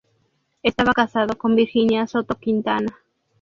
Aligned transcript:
Estaba 0.63 0.93
casado 0.93 1.37
con 1.37 1.55
Virginia 1.55 2.07
Soto 2.07 2.33
Quintana. 2.33 2.87